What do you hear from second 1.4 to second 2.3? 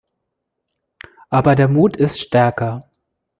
der Mut ist